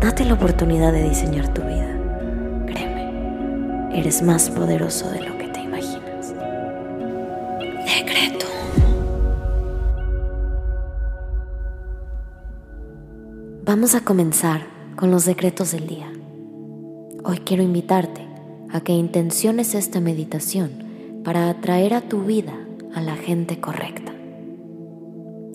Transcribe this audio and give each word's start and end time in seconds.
Date 0.00 0.24
la 0.24 0.34
oportunidad 0.34 0.92
de 0.92 1.08
diseñar 1.08 1.52
tu 1.52 1.60
vida. 1.62 1.98
Créeme, 2.66 3.98
eres 3.98 4.22
más 4.22 4.48
poderoso 4.48 5.10
de 5.10 5.22
lo 5.22 5.36
que 5.36 5.48
te 5.48 5.60
imaginas. 5.60 6.34
Decreto. 7.84 8.46
Vamos 13.64 13.96
a 13.96 14.04
comenzar 14.04 14.68
con 14.94 15.10
los 15.10 15.24
decretos 15.24 15.72
del 15.72 15.88
día. 15.88 16.12
Hoy 17.24 17.38
quiero 17.38 17.64
invitarte 17.64 18.24
a 18.70 18.80
que 18.80 18.92
intenciones 18.92 19.74
esta 19.74 19.98
meditación 19.98 21.22
para 21.24 21.50
atraer 21.50 21.94
a 21.94 22.02
tu 22.02 22.22
vida 22.22 22.54
a 22.94 23.00
la 23.00 23.16
gente 23.16 23.58
correcta. 23.58 24.12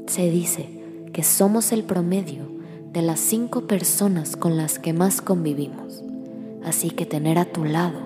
Se 0.08 0.30
dice 0.30 0.68
que 1.14 1.24
somos 1.24 1.72
el 1.72 1.86
promedio 1.86 2.53
de 2.94 3.02
las 3.02 3.20
cinco 3.20 3.62
personas 3.62 4.36
con 4.36 4.56
las 4.56 4.78
que 4.78 4.94
más 4.94 5.24
convivimos, 5.24 6.04
así 6.64 6.92
que 6.92 7.08
tener 7.08 7.40
a 7.40 7.46
tu 7.46 7.66
lado 7.66 8.00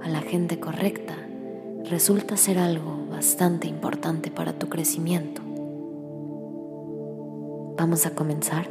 a 0.00 0.08
la 0.08 0.20
gente 0.20 0.60
correcta 0.60 1.16
resulta 1.90 2.36
ser 2.36 2.58
algo 2.58 3.04
bastante 3.10 3.66
importante 3.66 4.30
para 4.30 4.52
tu 4.52 4.68
crecimiento. 4.68 5.42
Vamos 7.76 8.06
a 8.06 8.14
comenzar 8.14 8.70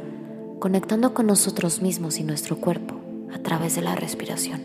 conectando 0.58 1.12
con 1.12 1.26
nosotros 1.26 1.82
mismos 1.82 2.18
y 2.18 2.24
nuestro 2.24 2.56
cuerpo 2.56 2.94
a 3.34 3.38
través 3.38 3.74
de 3.74 3.82
la 3.82 3.94
respiración. 3.94 4.62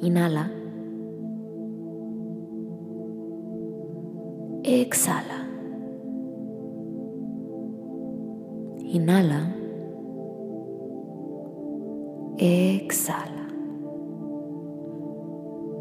Inhala. 0.00 0.50
Exhala. 4.64 5.45
Inhala. 8.88 9.52
Exhala. 12.38 13.48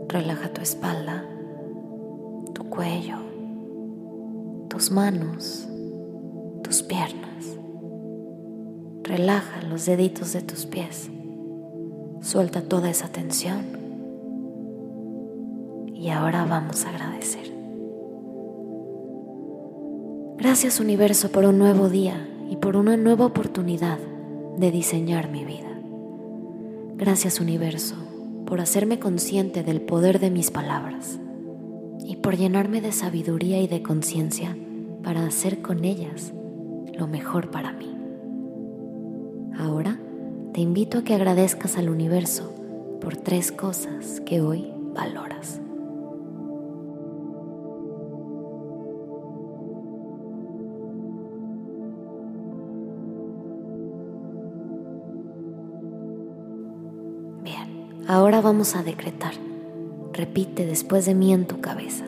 Relaja 0.09 0.51
tu 0.51 0.61
espalda, 0.61 1.23
tu 2.53 2.63
cuello, 2.67 3.17
tus 4.69 4.89
manos, 4.89 5.67
tus 6.63 6.81
piernas. 6.81 7.59
Relaja 9.03 9.61
los 9.69 9.85
deditos 9.85 10.33
de 10.33 10.41
tus 10.41 10.65
pies. 10.65 11.11
Suelta 12.21 12.63
toda 12.63 12.89
esa 12.89 13.09
tensión. 13.09 13.65
Y 15.93 16.09
ahora 16.09 16.45
vamos 16.45 16.83
a 16.85 16.89
agradecer. 16.89 17.53
Gracias 20.37 20.79
universo 20.79 21.29
por 21.31 21.45
un 21.45 21.59
nuevo 21.59 21.87
día 21.87 22.31
y 22.49 22.57
por 22.57 22.75
una 22.75 22.97
nueva 22.97 23.25
oportunidad 23.25 23.99
de 24.57 24.71
diseñar 24.71 25.29
mi 25.29 25.43
vida. 25.43 25.71
Gracias 26.95 27.39
universo 27.39 27.95
por 28.45 28.61
hacerme 28.61 28.99
consciente 28.99 29.63
del 29.63 29.81
poder 29.81 30.19
de 30.19 30.29
mis 30.29 30.51
palabras 30.51 31.19
y 32.03 32.17
por 32.17 32.37
llenarme 32.37 32.81
de 32.81 32.91
sabiduría 32.91 33.61
y 33.61 33.67
de 33.67 33.81
conciencia 33.81 34.55
para 35.03 35.25
hacer 35.25 35.61
con 35.61 35.83
ellas 35.83 36.33
lo 36.97 37.07
mejor 37.07 37.51
para 37.51 37.73
mí. 37.73 37.95
Ahora 39.57 39.99
te 40.53 40.61
invito 40.61 40.99
a 40.99 41.03
que 41.03 41.15
agradezcas 41.15 41.77
al 41.77 41.89
universo 41.89 42.53
por 43.01 43.17
tres 43.17 43.51
cosas 43.51 44.21
que 44.25 44.41
hoy 44.41 44.71
valoras. 44.93 45.59
Ahora 58.07 58.39
vamos 58.39 58.75
a 58.75 58.83
decretar. 58.83 59.33
Repite 60.13 60.67
después 60.67 61.07
de 61.07 61.15
mí 61.15 61.33
en 61.33 61.47
tu 61.47 61.59
cabeza. 61.59 62.05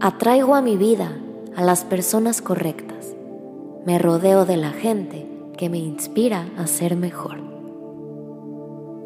Atraigo 0.00 0.54
a 0.54 0.62
mi 0.62 0.76
vida 0.76 1.18
a 1.56 1.64
las 1.64 1.84
personas 1.84 2.40
correctas. 2.40 3.16
Me 3.84 3.98
rodeo 3.98 4.46
de 4.46 4.56
la 4.56 4.70
gente 4.70 5.26
que 5.58 5.68
me 5.68 5.78
inspira 5.78 6.46
a 6.56 6.68
ser 6.68 6.94
mejor. 6.94 7.38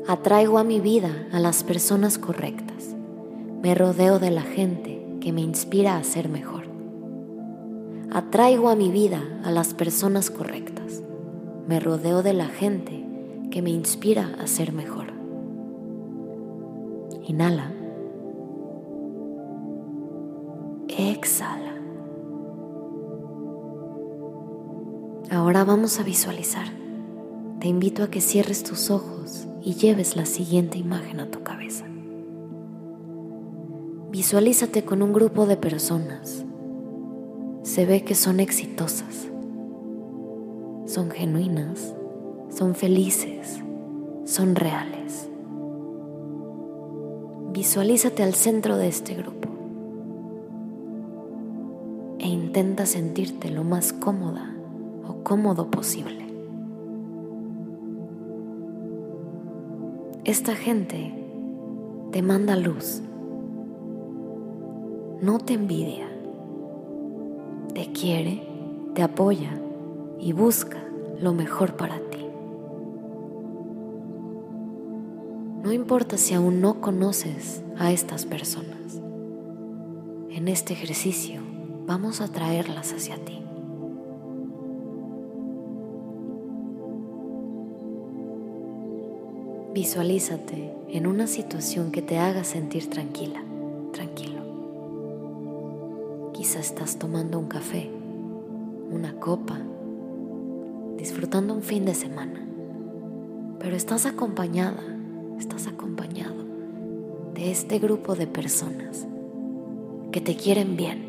Atraigo 0.06 0.58
a 0.58 0.64
mi 0.64 0.80
vida 0.80 1.26
a 1.32 1.40
las 1.40 1.64
personas 1.64 2.18
correctas. 2.18 2.94
Me 3.62 3.74
rodeo 3.74 4.18
de 4.18 4.30
la 4.30 4.42
gente 4.42 5.02
que 5.22 5.32
me 5.32 5.40
inspira 5.40 5.96
a 5.96 6.04
ser 6.04 6.28
mejor. 6.28 6.64
Atraigo 8.12 8.68
a 8.68 8.76
mi 8.76 8.90
vida 8.90 9.22
a 9.44 9.50
las 9.50 9.72
personas 9.72 10.30
correctas. 10.30 11.02
Me 11.66 11.80
rodeo 11.80 12.22
de 12.22 12.34
la 12.34 12.46
gente 12.46 13.06
que 13.50 13.62
me 13.62 13.70
inspira 13.70 14.36
a 14.38 14.46
ser 14.46 14.72
mejor. 14.72 15.05
Inhala. 17.26 17.72
Exhala. 20.88 21.74
Ahora 25.30 25.64
vamos 25.64 26.00
a 26.00 26.02
visualizar. 26.02 26.66
Te 27.60 27.68
invito 27.68 28.02
a 28.02 28.10
que 28.10 28.20
cierres 28.20 28.62
tus 28.62 28.90
ojos 28.90 29.46
y 29.62 29.74
lleves 29.74 30.16
la 30.16 30.24
siguiente 30.24 30.78
imagen 30.78 31.20
a 31.20 31.30
tu 31.30 31.42
cabeza. 31.42 31.84
Visualízate 34.10 34.84
con 34.84 35.02
un 35.02 35.12
grupo 35.12 35.46
de 35.46 35.56
personas. 35.56 36.44
Se 37.62 37.84
ve 37.84 38.04
que 38.04 38.14
son 38.14 38.40
exitosas, 38.40 39.28
son 40.86 41.10
genuinas 41.10 41.96
son 42.56 42.74
felices, 42.74 43.60
son 44.24 44.54
reales. 44.54 45.28
Visualízate 47.56 48.22
al 48.22 48.34
centro 48.34 48.76
de 48.76 48.86
este 48.86 49.14
grupo 49.14 49.48
e 52.18 52.28
intenta 52.28 52.84
sentirte 52.84 53.48
lo 53.48 53.64
más 53.64 53.94
cómoda 53.94 54.54
o 55.08 55.24
cómodo 55.24 55.70
posible. 55.70 56.26
Esta 60.24 60.54
gente 60.54 61.14
te 62.12 62.20
manda 62.20 62.56
luz, 62.56 63.00
no 65.22 65.38
te 65.38 65.54
envidia, 65.54 66.10
te 67.72 67.90
quiere, 67.90 68.46
te 68.92 69.02
apoya 69.02 69.58
y 70.20 70.34
busca 70.34 70.84
lo 71.22 71.32
mejor 71.32 71.74
para 71.78 72.00
ti. 72.10 72.25
No 75.66 75.72
importa 75.72 76.16
si 76.16 76.32
aún 76.32 76.60
no 76.60 76.80
conoces 76.80 77.60
a 77.76 77.90
estas 77.90 78.24
personas. 78.24 79.00
En 80.30 80.46
este 80.46 80.74
ejercicio 80.74 81.40
vamos 81.88 82.20
a 82.20 82.28
traerlas 82.28 82.92
hacia 82.92 83.16
ti. 83.16 83.42
Visualízate 89.74 90.72
en 90.88 91.08
una 91.08 91.26
situación 91.26 91.90
que 91.90 92.00
te 92.00 92.20
haga 92.20 92.44
sentir 92.44 92.88
tranquila, 92.88 93.42
tranquilo. 93.92 94.42
Quizá 96.32 96.60
estás 96.60 96.96
tomando 96.96 97.40
un 97.40 97.48
café, 97.48 97.90
una 98.92 99.16
copa, 99.18 99.58
disfrutando 100.96 101.54
un 101.54 101.62
fin 101.62 101.84
de 101.84 101.94
semana, 101.94 102.46
pero 103.58 103.74
estás 103.74 104.06
acompañada 104.06 104.95
estás 105.38 105.66
acompañado 105.66 106.44
de 107.34 107.50
este 107.50 107.78
grupo 107.78 108.14
de 108.14 108.26
personas 108.26 109.06
que 110.10 110.20
te 110.20 110.36
quieren 110.36 110.76
bien. 110.76 111.06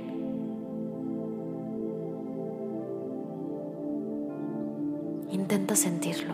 Intenta 5.32 5.76
sentirlo. 5.76 6.34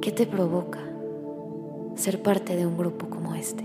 ¿Qué 0.00 0.12
te 0.12 0.26
provoca 0.26 0.80
ser 1.96 2.22
parte 2.22 2.56
de 2.56 2.66
un 2.66 2.78
grupo 2.78 3.10
como 3.10 3.34
este? 3.34 3.64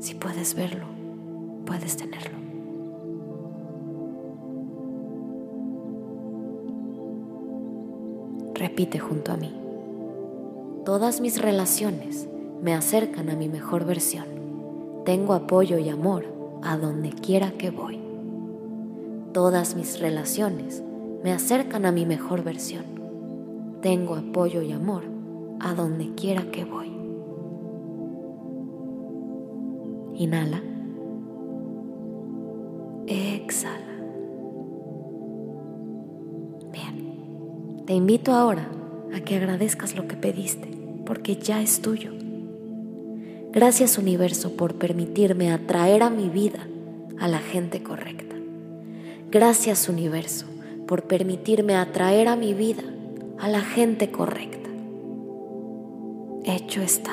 Si 0.00 0.14
puedes 0.14 0.54
verlo, 0.54 0.86
puedes 1.64 1.96
tenerlo. 1.96 2.43
Repite 8.54 8.98
junto 8.98 9.32
a 9.32 9.36
mí. 9.36 9.52
Todas 10.84 11.20
mis 11.20 11.40
relaciones 11.40 12.28
me 12.62 12.74
acercan 12.74 13.30
a 13.30 13.36
mi 13.36 13.48
mejor 13.48 13.84
versión. 13.84 14.26
Tengo 15.04 15.34
apoyo 15.34 15.78
y 15.78 15.88
amor 15.88 16.24
a 16.62 16.76
donde 16.76 17.10
quiera 17.10 17.50
que 17.52 17.70
voy. 17.70 18.00
Todas 19.32 19.74
mis 19.74 19.98
relaciones 19.98 20.82
me 21.22 21.32
acercan 21.32 21.84
a 21.86 21.92
mi 21.92 22.06
mejor 22.06 22.44
versión. 22.44 22.84
Tengo 23.82 24.14
apoyo 24.14 24.62
y 24.62 24.72
amor 24.72 25.02
a 25.60 25.74
donde 25.74 26.14
quiera 26.14 26.50
que 26.50 26.64
voy. 26.64 26.92
Inhala. 30.14 30.62
Exhala. 33.06 33.93
Te 37.86 37.92
invito 37.92 38.32
ahora 38.32 38.66
a 39.14 39.20
que 39.20 39.36
agradezcas 39.36 39.94
lo 39.94 40.08
que 40.08 40.16
pediste, 40.16 40.68
porque 41.04 41.36
ya 41.36 41.60
es 41.60 41.80
tuyo. 41.80 42.12
Gracias 43.52 43.98
universo 43.98 44.56
por 44.56 44.76
permitirme 44.76 45.52
atraer 45.52 46.02
a 46.02 46.10
mi 46.10 46.28
vida 46.28 46.66
a 47.20 47.28
la 47.28 47.38
gente 47.38 47.82
correcta. 47.82 48.34
Gracias 49.30 49.88
universo 49.88 50.46
por 50.86 51.04
permitirme 51.04 51.76
atraer 51.76 52.28
a 52.28 52.36
mi 52.36 52.54
vida 52.54 52.82
a 53.38 53.48
la 53.48 53.60
gente 53.60 54.10
correcta. 54.10 54.70
Hecho 56.44 56.82
está. 56.82 57.12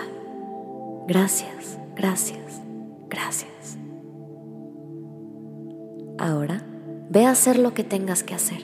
Gracias, 1.07 1.77
gracias, 1.95 2.61
gracias. 3.09 3.77
Ahora 6.17 6.63
ve 7.09 7.25
a 7.25 7.31
hacer 7.31 7.59
lo 7.59 7.73
que 7.73 7.83
tengas 7.83 8.23
que 8.23 8.35
hacer, 8.35 8.63